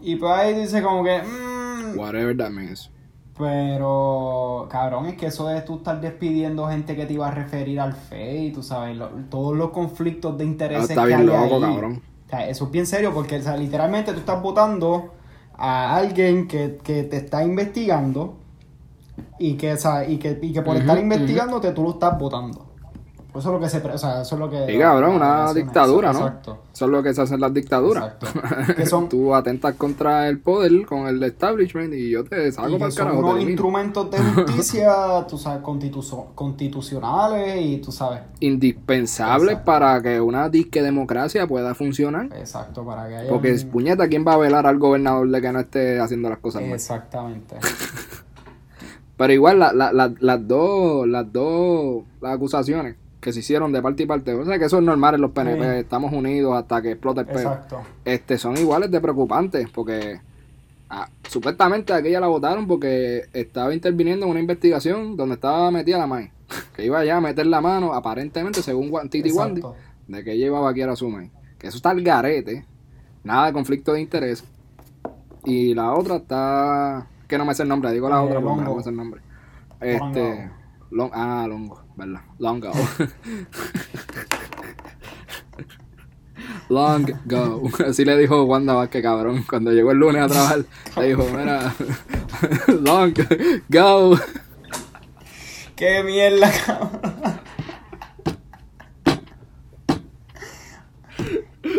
[0.01, 1.19] Y pues ahí dice como que...
[1.23, 2.91] mm, Whatever that means.
[3.37, 7.79] pero, cabrón, es que eso de tú estar despidiendo gente que te iba a referir
[7.79, 11.25] al FEI, tú sabes, lo- todos los conflictos de Ah, intereses está que bien hay
[11.25, 11.61] loco, ahí.
[11.61, 12.01] cabrón.
[12.27, 15.13] O sea, eso es bien serio porque o sea, literalmente tú estás votando
[15.57, 18.37] a alguien que, que te está investigando
[19.39, 22.64] y que, o sea, y que, y que por estar investigándote tú lo estás votando.
[23.39, 23.77] Eso es lo que se...
[23.87, 24.65] O sea, eso es lo que...
[24.67, 26.19] Sí, cabrón, una dictadura, ¿no?
[26.19, 26.57] Exacto.
[26.73, 28.13] Eso es lo que se hacen las dictaduras.
[28.13, 28.73] Exacto.
[28.75, 32.85] Que son- Tú atentas contra el poder con el establishment y yo te saco para
[32.87, 33.23] el son carajo.
[33.23, 38.21] te unos instrumentos de justicia, tú sabes, constitu- constitucionales y tú sabes.
[38.39, 39.65] Indispensables Exacto.
[39.65, 42.25] para que una disque democracia pueda funcionar.
[42.37, 43.29] Exacto, para que haya.
[43.29, 46.61] Porque puñeta, ¿quién va a velar al gobernador de que no esté haciendo las cosas
[46.63, 46.71] mal?
[46.73, 47.55] Exactamente.
[49.17, 52.95] Pero igual la- la- la- las dos, las dos las acusaciones
[53.25, 55.31] que se hicieron de parte y parte, o sea que eso es normal en los
[55.31, 55.79] PNP, Sí.
[55.79, 57.39] estamos unidos hasta que explote el pelo.
[57.39, 57.81] Exacto.
[58.05, 60.21] Este, son iguales de preocupantes, porque
[60.91, 66.05] ah, supuestamente aquella la votaron porque estaba interviniendo en una investigación donde estaba metida la
[66.05, 66.29] MAI,
[66.75, 69.63] que iba ya a meter la mano, aparentemente, según Titi Wandy,
[70.07, 71.31] de que ella iba a vaquear a su MAI.
[71.57, 72.63] Que eso está al garete,
[73.23, 74.43] nada de conflicto de interés.
[75.45, 78.61] Y la otra está, que no me sé el nombre, digo la Eh, otra porque
[78.63, 79.21] no me sé el nombre.
[79.81, 80.51] Este,
[80.91, 82.21] Long- ah, Longo, ¿verdad?
[82.39, 82.71] Longo.
[86.69, 87.69] Long go.
[87.87, 89.43] Así le dijo Wanda Vázquez, cabrón.
[89.47, 90.65] Cuando llegó el lunes a trabajar,
[90.97, 91.73] le dijo, mira,
[92.81, 93.13] long
[93.69, 94.19] go.
[95.75, 97.39] ¡Qué mierda, cabrón!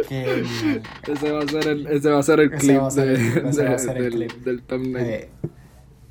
[0.08, 0.82] ¡Qué mierda!
[1.06, 4.32] Ese va a ser el, ese va a ser el clip, del, clip.
[4.44, 5.06] del thumbnail.
[5.06, 5.30] Eh,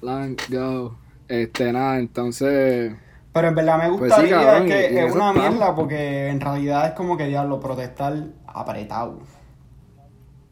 [0.01, 0.97] Long go.
[1.27, 2.93] Este, nada, entonces...
[3.35, 6.29] pero en verdad me Pues sí, gustaría cabrón, y- que y es una mierda porque
[6.29, 9.19] en realidad es como que diablo protestar apretado.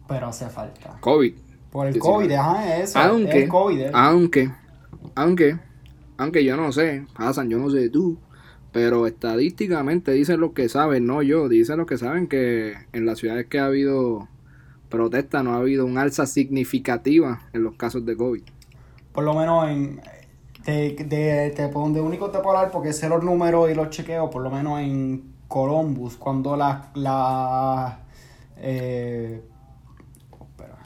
[0.08, 0.98] Pero hace falta.
[1.00, 1.34] COVID.
[1.72, 2.26] Por el 19.
[2.28, 3.00] COVID, ajá, eso.
[3.00, 3.91] Aunque, el COVID, eh.
[3.93, 4.52] aunque,
[5.15, 5.58] aunque,
[6.17, 8.17] aunque yo no sé, Hassan, yo no sé tú,
[8.74, 13.19] pero estadísticamente dicen los que saben, no yo, dicen los que saben que en las
[13.19, 14.28] ciudades que ha habido
[14.89, 18.43] protesta no ha habido un alza significativa en los casos de COVID.
[19.13, 20.02] por lo menos en
[20.65, 23.89] de, de, de- por donde único te puedo hablar porque sé los números y los
[23.89, 27.99] chequeos, por lo menos en Columbus, cuando las la,
[28.58, 29.43] eh,
[30.41, 30.78] espera,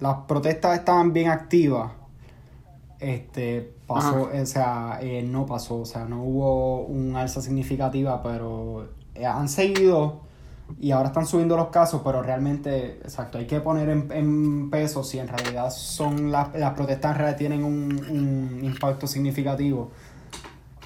[0.00, 1.92] las protestas estaban bien activas,
[3.00, 8.88] este pasó, o sea, eh, no pasó, o sea, no hubo un alza significativa, pero
[9.14, 10.22] eh, han seguido
[10.80, 15.02] y ahora están subiendo los casos, pero realmente, exacto, hay que poner en, en peso
[15.02, 19.90] si en realidad son las, las protestas en realidad tienen un, un impacto significativo.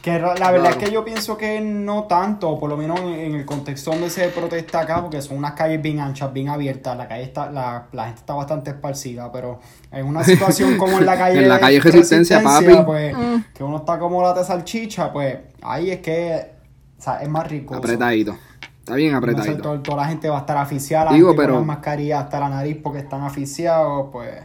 [0.03, 0.69] Que la verdad Claro.
[0.71, 4.29] es que yo pienso que no tanto, por lo menos en, el contexto donde se
[4.31, 8.07] protesta acá, porque son unas calles bien anchas, bien abiertas, la calle está, la, la
[8.07, 9.61] gente está bastante esparcida, pero
[9.93, 12.75] en una situación como en la calle En la calle Resistencia, papi.
[12.85, 13.15] pues,
[13.55, 16.51] que uno está como lata salchicha, pues ahí es que
[16.99, 17.77] o sea, es más rico.
[17.77, 18.37] Apretadito.
[18.83, 19.63] Está bien apretadito.
[19.63, 22.49] Toda, toda la gente va a estar asfixiada, Digo, pero- con las mascarillas hasta la
[22.49, 24.43] nariz porque están asfixiados, pues.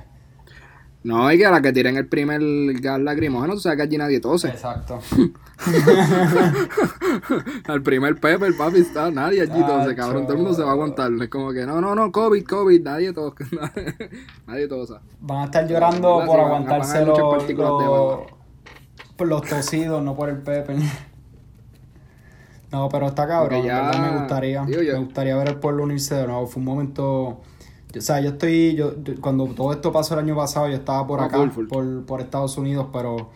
[1.04, 2.40] No, hay que a la que tiren el primer
[2.80, 4.50] gas lacrimógeno, tú sabes que allí nadie tose.
[4.50, 5.00] Exacto.
[7.68, 10.24] Al primer pepper, papi, está nadie allí tose, cabrón.
[10.24, 11.12] Todo el mundo se va a aguantar.
[11.20, 13.34] Es como que, no, no, no, COVID, COVID, nadie tosa.
[14.48, 15.02] nadie tosa.
[15.22, 17.44] Van a estar llorando por aguantarse los, los,
[19.20, 20.76] los tosidos, no por el pepe.
[22.72, 23.64] No, pero está cabrón.
[23.64, 24.66] Ya- me gustaría.
[24.66, 26.48] digo Me gustaría ver el pueblo unirse de nuevo.
[26.48, 27.42] Fue un momento.
[27.98, 28.76] O sea, yo estoy.
[28.76, 31.50] Yo, cuando todo esto pasó el año pasado, yo estaba por Ah, acá.
[31.70, 33.30] Por, por Estados Unidos, pero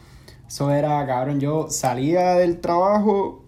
[0.48, 1.40] eso era, cabrón.
[1.40, 3.44] Yo salía del trabajo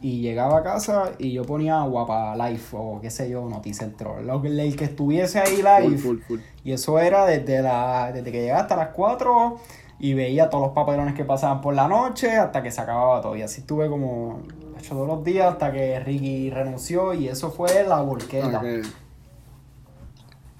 [0.00, 4.22] y llegaba a casa y yo ponía guapa live o qué sé yo, Noticentro.
[4.22, 5.98] Lo que- El que estuviese ahí live.
[5.98, 6.40] Full, full, full.
[6.64, 9.56] Y eso era desde, la, desde que llegaba hasta las 4
[9.98, 13.36] y veía todos los papelones que pasaban por la noche hasta que se acababa todo.
[13.36, 14.40] Y así estuve como
[14.88, 18.58] todos los días hasta que Ricky renunció y eso fue la volqueta.
[18.58, 18.86] Ok.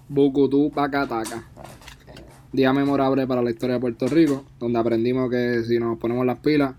[0.08, 1.42] Bucutú, Pacataca.
[2.52, 6.38] Día memorable para la historia de Puerto Rico, donde aprendimos que si nos ponemos las
[6.38, 6.74] pilas,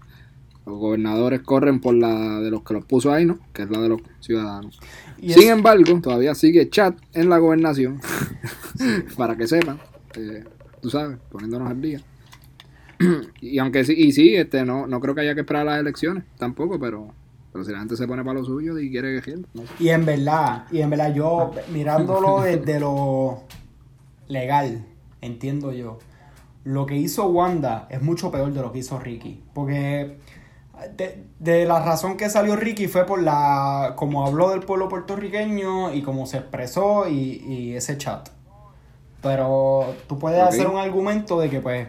[0.65, 3.37] los gobernadores corren por la de los que los puso ahí, ¿no?
[3.53, 4.79] Que es la de los ciudadanos.
[5.17, 7.99] Y Sin es- embargo, todavía sigue chat en la gobernación,
[9.17, 9.79] para que sepan,
[10.15, 10.43] eh,
[10.81, 12.01] tú sabes, poniéndonos al día.
[13.41, 16.23] y aunque sí, y sí, este, no, no creo que haya que esperar las elecciones,
[16.37, 17.13] tampoco, pero,
[17.57, 19.67] pero si la gente se pone para lo suyo y quiere que no sé.
[19.79, 23.41] Y en verdad, y en verdad yo mirándolo desde lo
[24.27, 24.85] legal,
[25.21, 25.97] entiendo yo,
[26.63, 29.43] lo que hizo Wanda es mucho peor de lo que hizo Ricky.
[29.55, 30.19] Porque
[30.95, 35.95] de, de la razón que salió Ricky fue por la como habló del pueblo puertorriqueño
[35.95, 38.29] y cómo se expresó y, y ese chat.
[39.23, 41.87] Pero tú puedes hacer un argumento de que pues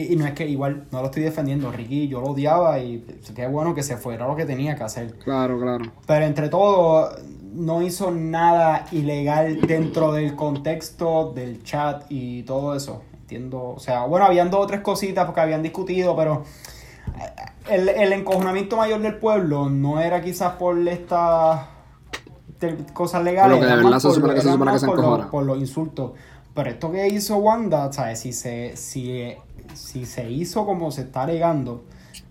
[0.00, 3.04] y, y no es que igual no lo estoy defendiendo, Ricky yo lo odiaba y
[3.34, 5.14] qué bueno que se fuera lo que tenía que hacer.
[5.18, 5.84] Claro, claro.
[6.06, 7.10] Pero entre todo,
[7.54, 13.02] no hizo nada ilegal dentro del contexto del chat y todo eso.
[13.22, 13.70] Entiendo.
[13.70, 16.44] O sea, bueno, habían dos o tres cositas porque habían discutido, pero
[17.18, 21.62] eh, el, el encojonamiento mayor del pueblo no era quizás por estas
[22.92, 23.56] cosas legales.
[23.58, 24.96] Por lo que de verdad se supone que se era supone que más se por,
[24.96, 25.30] los- encojona.
[25.30, 26.12] por los insultos.
[26.56, 28.18] Pero esto que hizo Wanda, ¿sabes?
[28.20, 29.34] Si se, si,
[29.74, 31.84] si se hizo como se está alegando,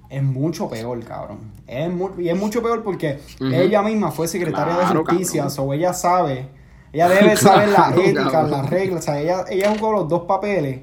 [0.10, 1.40] es mucho peor, cabrón.
[1.68, 5.74] Es mu- y es mucho peor porque ella misma fue secretaria Claro, de justicia, o
[5.74, 6.48] ella sabe,
[6.92, 8.52] ella debe saber la Claro, ética, cabrón.
[8.52, 10.82] las reglas, o sea, ella, ella jugó los dos papeles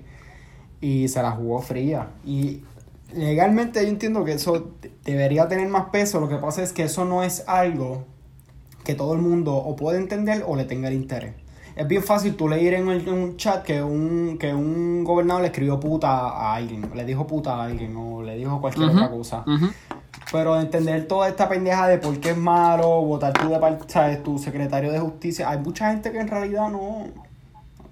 [0.80, 2.08] y se la jugó fría.
[2.24, 2.62] Y
[3.14, 6.84] legalmente yo entiendo que eso de- debería tener más peso, lo que pasa es que
[6.84, 8.04] eso no es algo
[8.84, 11.34] que todo el mundo o puede entender o le tenga el interés.
[11.76, 15.42] Es bien fácil tú leer en, el- en un chat que un, que un gobernador
[15.42, 19.08] le escribió puta a alguien, le dijo puta a alguien o le dijo cualquier otra
[19.10, 19.44] cosa.
[20.30, 24.22] Pero entender toda esta pendeja de por qué es malo, votar tú de parte, sabes,
[24.22, 27.06] tu secretario de justicia, hay mucha gente que en realidad no,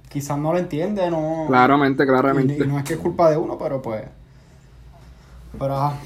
[0.09, 1.45] quizás no lo entiende, no.
[1.49, 2.65] Claramente, Y, claramente.
[2.65, 4.05] y no es que es culpa de uno, pero pues.
[5.59, 5.97] Pero ajá,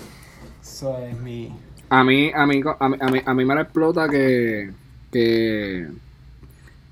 [0.62, 1.52] eso es mi.
[1.90, 4.72] A mí, a mí, a mí, a mí, a mí me la explota que,
[5.12, 5.88] que,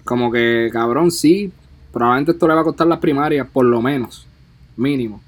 [0.04, 1.52] como que, cabrón, sí,
[1.92, 4.26] probablemente esto le va a costar las primarias, por lo menos,
[4.76, 5.20] mínimo.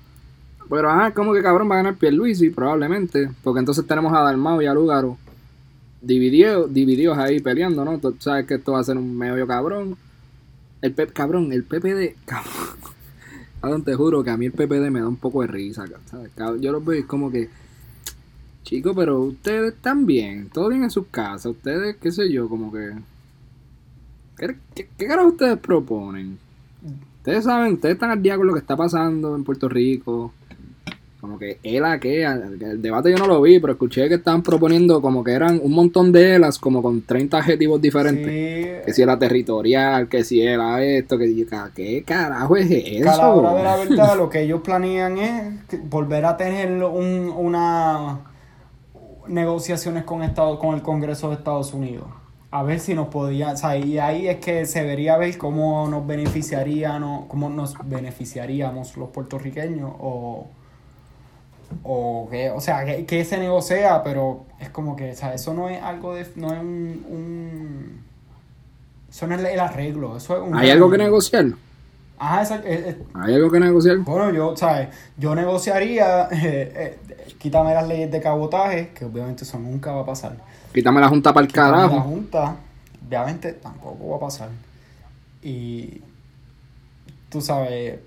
[0.68, 4.60] Pero, ajá, como que, cabrón, va a ganar Pierluisi, probablemente, porque entonces tenemos a Dalmau
[4.62, 5.18] y a Lugaro
[6.00, 8.00] divididos, ahí peleando, ¿no?
[8.18, 9.96] Sabes que esto va a ser un medio cabrón.
[10.82, 12.52] El Pep, cabrón, el PPD, cabrón.
[13.60, 16.30] Cabrón, te juro que a mí el PPD me da un poco de risa, ¿sabes?
[16.60, 17.48] Yo los veo y es como que,
[18.64, 22.72] Chicos, pero ustedes están bien, todo bien en sus casas, ustedes, qué sé yo, como
[22.72, 22.92] que...
[24.36, 26.38] ¿Qué, qué, qué carajo ustedes proponen?
[27.18, 30.32] Ustedes saben, ustedes están al día con lo que está pasando en Puerto Rico.
[31.20, 34.42] Como que él a qué, el, debate yo no lo vi, pero escuché que estaban
[34.42, 38.84] proponiendo como que eran un montón de elas, como con 30 adjetivos diferentes.
[38.84, 43.02] Que si era territorial, que si era esto, que ¿qué carajo es eso?
[43.04, 46.36] que a la hora de la verdad, lo que ellos planean es que- volver a
[46.36, 48.20] tener un, una.
[49.26, 52.04] negociaciones con, Estado, con el Congreso de Estados Unidos.
[52.56, 55.88] A ver si nos podía, o sea, y ahí es que se vería ver cómo
[55.88, 60.46] nos beneficiaría, no, cómo nos beneficiaríamos los puertorriqueños o,
[61.82, 65.52] o que, o sea, que, que se negocia, pero es como que, o sea, eso
[65.52, 68.04] no es algo de, no es un, un
[69.10, 71.46] eso no es el arreglo, eso es un ¿Hay algo que negociar?
[72.18, 73.98] Ajá, esa- eh, eh, ¿Hay algo que negociar?
[73.98, 74.88] bueno, yo, ¿sabes?
[75.16, 80.06] Yo negociaría, eh, eh, quítame las leyes de cabotaje, que obviamente eso nunca va a
[80.06, 80.36] pasar.
[80.72, 82.00] Quítame la junta para el Quítame La carajo.
[82.00, 82.56] Junta,
[83.06, 84.48] obviamente tampoco va a pasar.
[85.42, 86.00] Y
[87.28, 87.98] tú sabes,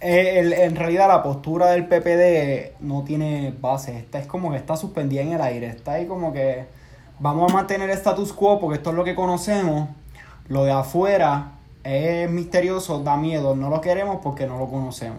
[0.00, 3.96] eh, el- en realidad la postura del PPD no tiene base.
[3.98, 5.66] Esta es como que está suspendida en el aire.
[5.68, 6.66] Está ahí como que
[7.18, 9.88] vamos a mantener el status quo porque esto es lo que conocemos.
[10.48, 11.52] Lo de afuera
[11.84, 13.56] es misterioso, da miedo.
[13.56, 15.18] No lo queremos porque no lo conocemos.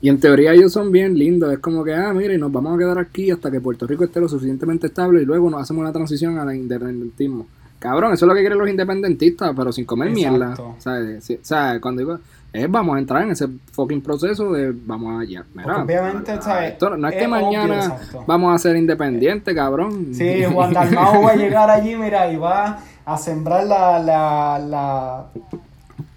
[0.00, 1.52] Y en teoría ellos son bien lindos.
[1.52, 4.20] Es como que, ah, mire, nos vamos a quedar aquí hasta que Puerto Rico esté
[4.20, 7.46] lo suficientemente estable y luego nos hacemos una transición al independentismo.
[7.78, 10.50] Cabrón, eso es lo que quieren los independentistas, pero sin comer mierda.
[10.50, 10.76] Exacto.
[10.78, 11.24] ¿Sabes?
[11.24, 11.80] Sí, ¿sabes?
[11.80, 12.18] Cuando digo,
[12.56, 15.44] es, vamos a entrar en ese fucking proceso de vamos allá.
[15.54, 16.72] Mira, obviamente, ah, ¿sabes?
[16.72, 20.08] esto no es que Es mañana vamos a ser independientes, cabrón.
[20.12, 25.26] Sí, Juan Dalmau va a llegar allí, mira, y va a sembrar la, la, la,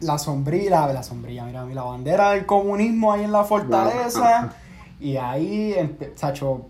[0.02, 4.54] la sombrilla, la sombrilla, mira, la bandera del comunismo ahí en la fortaleza.
[5.00, 5.76] Y ahí,
[6.16, 6.66] Sacho,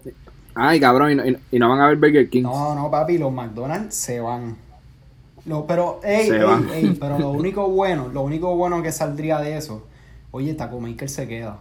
[0.56, 2.44] Ay, cabrón, y no- y no van a ver Burger King.
[2.44, 4.56] no, no, papi, los McDonald's se van.
[5.50, 6.70] Lo, pero, ey, Se ey, van.
[6.72, 9.88] ey, pero lo único bueno, lo único bueno que saldría de eso,
[10.30, 11.58] oye, Taco Maker se queda.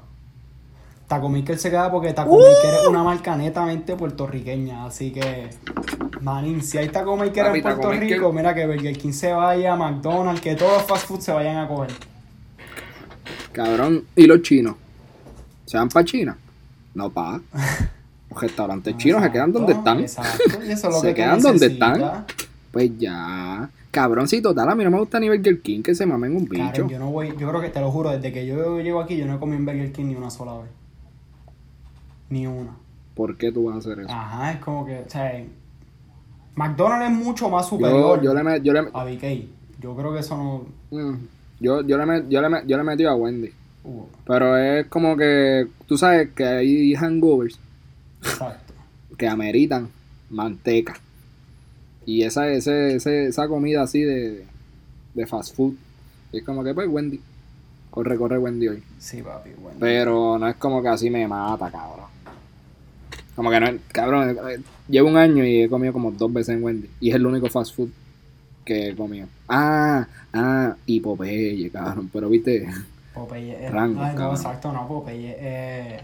[1.06, 5.48] Taco Maker se queda porque Taco Maker es una marca netamente puertorriqueña, así que,
[6.20, 9.12] manín, si hay Taco Maker Papi, en Taco Puerto Maker- Rico, mira que Burger King
[9.12, 11.92] se vaya, McDonald's, que todos los fast food se vayan a coger.
[13.52, 14.74] Cabrón, ¿y los chinos?
[15.64, 16.36] ¿Se van para China?
[16.94, 17.40] No, pa.
[18.30, 20.00] Los restaurantes chinos se quedan donde están.
[20.00, 22.26] Exacto, y eso es lo Se que quedan donde están.
[22.70, 23.70] Pues ya.
[23.90, 26.62] Cabroncito, tal, a mí no me gusta ni Burger King que se mamen un bicho.
[26.64, 29.16] Karen, yo no voy, yo creo que te lo juro, desde que yo llego aquí,
[29.16, 30.70] yo no he comido en Burger King ni una sola vez.
[32.30, 32.72] Ni una.
[33.14, 34.10] ¿Por qué tú vas a hacer eso?
[34.10, 35.42] Ajá, es como que, o sea,
[36.54, 39.48] McDonald's es mucho más superior yo le me- yo le, a BK.
[39.80, 40.66] Yo creo que eso no.
[40.90, 41.14] mm,
[41.60, 43.50] yo, yo le me- yo le me- yo le metí a Wendy.
[43.84, 47.58] uh, Pero es como que, tú sabes que hay hangovers
[48.22, 48.74] exacto.
[49.16, 49.88] que ameritan
[50.30, 50.94] manteca.
[52.08, 54.46] Y esa, ese, ese- esa comida así de,
[55.12, 55.74] de fast food.
[56.32, 57.20] Y es como que, pues, Wendy.
[57.90, 58.82] Corre, corre, Wendy hoy.
[58.98, 59.76] Sí, papi, bueno.
[59.78, 62.06] Pero no es como que así me mata, cabrón.
[63.36, 66.56] Como que no es, cabrón, eh, llevo un año y he comido como dos veces
[66.56, 66.88] en Wendy.
[66.98, 67.90] Y es el único fast food
[68.64, 69.26] que he comido.
[69.46, 72.08] Ah, ah, y Popeye, cabrón.
[72.10, 72.68] Pero viste,
[73.12, 75.36] Popeye rango, ay, no, exacto, no, Popeye.
[75.38, 76.00] Eh,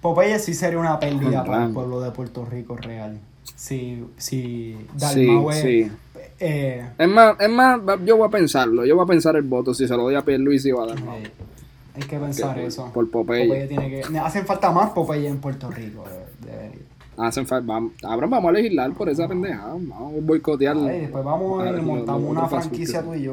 [0.00, 3.18] Popeye sí sería una pérdida para el pueblo de Puerto Rico real.
[3.56, 5.90] Si, si sí, Dalmau es- sí.
[6.40, 8.84] eh, Es más, es más, yo voy a pensarlo.
[8.86, 11.16] Yo voy a pensar el voto si se lo doy a Pierluisi o a Dalmau.
[11.18, 11.30] eh,
[11.94, 12.90] hay que pensar eso.
[12.94, 13.66] por Popeye.
[13.66, 14.18] tiene que.
[14.18, 16.04] Hacen falta más Popeye en Puerto Rico.
[16.40, 16.90] de-.
[17.18, 19.66] Hacen fa- vamos, cabrón, vamos a legislar por esa pendeja.
[19.66, 20.74] Vamos a boicotear.
[20.78, 23.32] Ay, después vamos a montamos lo- una franquicia tú y yo.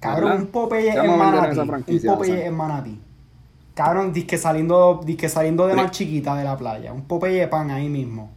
[0.00, 1.58] Cabrón, un Popeye ¿Qué en Manatí.
[1.58, 3.00] Un Popeye en Manatí.
[3.78, 6.92] Cabrón, disque saliendo, disque saliendo de más chiquita de la playa.
[6.92, 8.28] Un Popeye pan ahí mismo.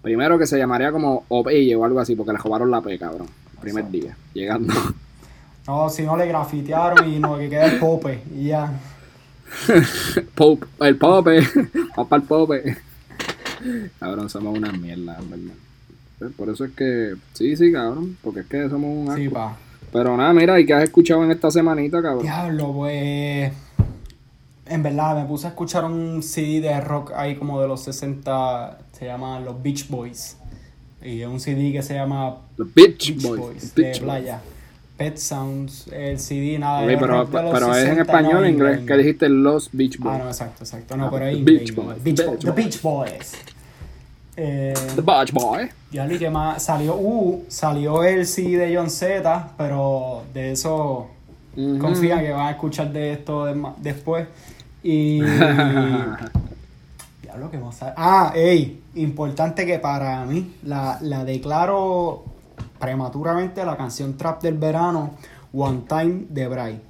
[0.00, 3.26] Primero que se llamaría como Opeye o algo así, porque le robaron la P, cabrón.
[3.54, 3.98] El primer Exacto.
[3.98, 4.72] día, llegando.
[5.66, 8.22] No, si no le grafitearon y no, que queda el Pope.
[8.32, 8.78] Y ya.
[10.36, 11.42] Pope, el Pope,
[11.96, 12.76] para el Pope.
[13.98, 16.32] Cabrón, somos una mierda, en verdad.
[16.36, 19.16] Por eso es que, sí, sí, cabrón, porque es que somos un.
[19.16, 19.56] Sí, pa.
[19.92, 22.22] Pero nada, mira, ¿y qué has escuchado en esta semanita, cabrón?
[22.22, 23.52] Diablo, pues.
[24.66, 28.78] En verdad, me puse a escuchar un CD de rock ahí como de los 60.
[28.92, 30.36] Se llama Los Beach Boys.
[31.02, 33.40] Y es un CD que se llama Los Bitch, Beach Boys.
[33.40, 34.40] Boys, Bitch de playa.
[34.98, 36.84] Pet Sounds, el CD, nada.
[36.84, 39.70] Pero, de los pero es en 60, español no o en inglés, que dijiste los
[39.72, 40.14] Beach Boys.
[40.16, 40.96] Ah, no, exacto, exacto.
[40.96, 41.74] No, Ah, pero ahí The Beach.
[41.74, 42.56] Boys, Beach The Boys, Beach The Boys.
[42.56, 43.32] Beach Boys.
[44.36, 45.68] Eh, The Beach Boy.
[45.90, 51.08] Ya ni que más salió, uh, salió el CD de John Z, pero de eso
[51.80, 54.26] confía que van a escuchar de esto de- después.
[54.82, 55.20] Y.
[57.22, 62.24] Diablo, que más Ah, ey, importante que para mí la, la declaro
[62.78, 65.12] prematuramente la canción trap del verano,
[65.52, 66.80] One Time de Bray.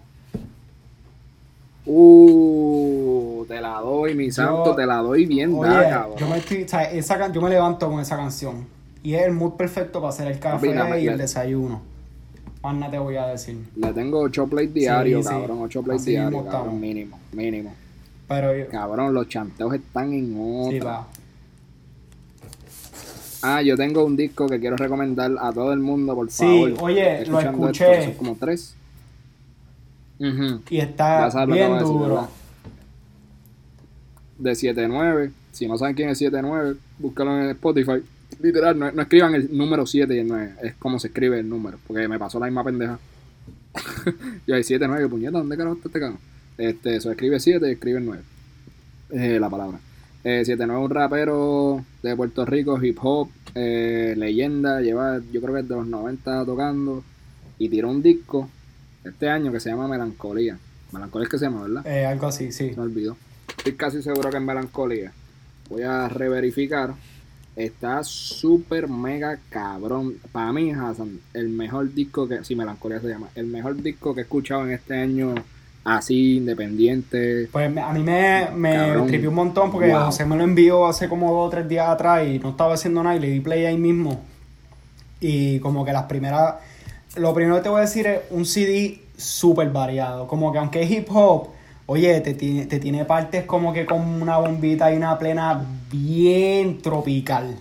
[1.90, 6.16] Uh, te la doy, mi santo, Yo- te la doy bien Oye, dada, cabrón.
[6.18, 8.66] yo me, estoy, o sea, esa yo me levanto con esa canción.
[9.02, 11.82] Y es el mood perfecto para hacer el café y el la- desayuno.
[12.62, 13.56] Más nada te voy a decir.
[13.76, 15.30] Le tengo 8 plays diarios, sí.
[15.30, 15.58] cabrón.
[15.62, 16.80] 8 plays Así mismo diarios, cabrón.
[16.80, 17.74] Mínimo, mínimo.
[18.26, 20.70] Pero yo- Cabrón, los chanteos están en otra.
[20.72, 21.06] sí, va.
[23.40, 26.90] Ah, yo tengo un disco que quiero recomendar a todo el mundo, por Sí, favor.
[26.90, 27.92] oye, Esté lo escuché.
[27.92, 28.74] esto, son como tres.
[30.18, 30.60] Ujú.
[30.68, 32.14] Y está Ya sabes lo que bien voy a decir, duro.
[32.16, 32.28] ¿verdad?
[34.38, 35.30] De 7-9.
[35.52, 38.02] Si no saben quién es 7-9, búscalo en Spotify.
[38.40, 40.54] Literal, no, no escriban el número 7 y el 9.
[40.62, 41.78] Es como se escribe el número.
[41.86, 42.98] Porque me pasó la misma pendeja.
[44.46, 46.18] Yo hay 7-9, puñeta, ¿dónde carajo está este cabrón?
[46.56, 48.22] Este, eso escribe 7 y escribe el 9.
[49.10, 49.78] Eh, la palabra.
[50.24, 55.54] Eh, 7-9 es un rapero de Puerto Rico, hip hop, eh, leyenda, lleva, yo creo
[55.54, 57.04] que es de los 90 tocando.
[57.58, 58.48] Y tiró un disco
[59.04, 60.58] este año que se llama Melancolía.
[60.92, 61.86] Melancolía es que se llama, ¿verdad?
[61.86, 62.72] Eh, algo así, sí.
[62.76, 63.16] Me olvidó.
[63.56, 65.12] Estoy casi seguro que es Melancolía.
[65.68, 66.94] Voy a reverificar.
[67.58, 70.14] Está súper mega cabrón.
[70.30, 72.44] Para mí, Hassan, el mejor disco que.
[72.44, 73.30] Sí, Melancolía se llama.
[73.34, 75.34] El mejor disco que he escuchado en este año,
[75.82, 77.48] así, independiente.
[77.50, 80.04] Pues a mí me, me tripió un montón porque Wow.
[80.04, 83.02] José me lo envió hace como dos o tres días atrás y no estaba haciendo
[83.02, 84.20] nada y le di play ahí mismo.
[85.20, 86.54] Y como que las primeras...
[87.16, 90.28] Lo primero que te voy a decir es un CD súper variado.
[90.28, 91.48] Como que aunque es hip hop,
[91.86, 95.60] oye, te tiene, te tiene partes como que con una bombita y una plena
[95.90, 97.56] bien tropical.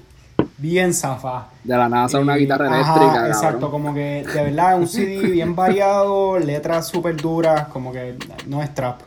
[0.60, 1.50] Bien zafá.
[1.64, 3.14] De la nada sale una Y- guitarra ajá, eléctrica.
[3.14, 3.28] cabrón.
[3.32, 8.16] Exacto, como que de verdad es un CD bien variado, letras súper duras, como que
[8.48, 9.02] no es trap.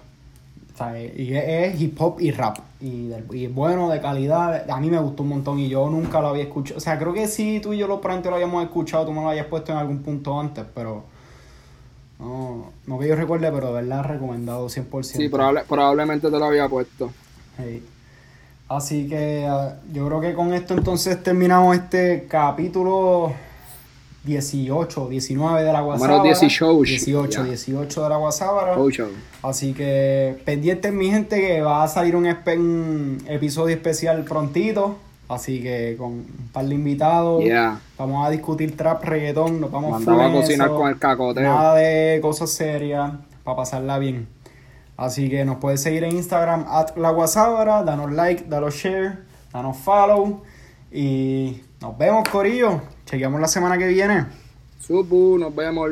[0.75, 2.59] O sea, y es, es hip hop y rap.
[2.81, 4.71] Y, y bueno, de calidad.
[4.71, 6.79] A mí me gustó un montón y yo nunca lo había escuchado.
[6.79, 9.21] O sea, creo que sí, tú y yo lo pronto lo habíamos escuchado, tú me
[9.21, 11.05] lo habías puesto en algún punto antes, pero.
[12.18, 15.03] No, no que yo recuerde, pero de verdad recomendado 100%.
[15.03, 17.11] Sí, probable- probablemente te lo había puesto.
[18.71, 23.33] Así que ah, yo creo que con esto entonces terminamos este capítulo
[24.23, 26.18] 18, 19 de la Guasábara.
[26.18, 26.83] Número 18.
[26.85, 27.49] 18, Ya.
[27.49, 28.77] 18 de la Guasábara.
[29.43, 34.99] Así que pendientes mi gente que va a salir un, un episodio especial prontito.
[35.29, 37.43] Así que con un par de invitados.
[37.43, 37.81] Yeah.
[37.99, 40.77] Vamos a discutir trap, reggaetón, nos vamos a cocinar eso.
[40.77, 41.43] con el cacoteo.
[41.43, 44.29] Nada de cosas serias, para pasarla bien.
[45.01, 49.20] Así que nos puedes seguir en Instagram, at la Guasábara, danos like, danos share,
[49.51, 50.42] danos follow.
[50.92, 52.82] Y nos vemos, Corillo.
[53.07, 54.26] Chequeamos la semana que viene.
[54.78, 55.88] Supu, nos vemos.